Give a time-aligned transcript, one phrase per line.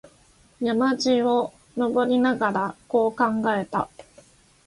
[0.59, 3.87] 山路を登りながら、こう考えた。